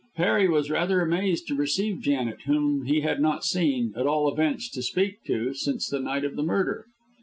Harry 0.15 0.49
was 0.49 0.71
rather 0.71 1.01
amazed 1.01 1.47
to 1.47 1.53
receive 1.53 1.99
Janet, 2.01 2.41
whom 2.47 2.85
he 2.85 3.01
had 3.01 3.21
not 3.21 3.45
seen 3.45 3.93
at 3.95 4.07
all 4.07 4.27
events, 4.27 4.67
to 4.71 4.81
speak 4.81 5.23
to 5.25 5.53
since 5.53 5.87
the 5.87 5.99
night 5.99 6.25
of 6.25 6.35
the 6.35 6.41
murder. 6.41 6.87